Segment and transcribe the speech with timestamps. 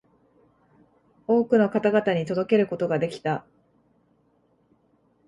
[1.27, 3.45] 多くの方々に届けることができた